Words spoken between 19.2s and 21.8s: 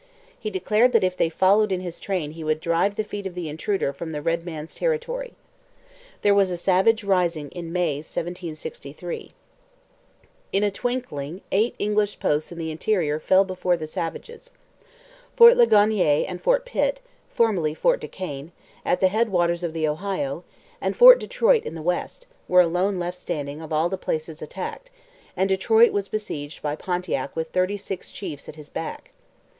waters of the Ohio, and Fort Detroit in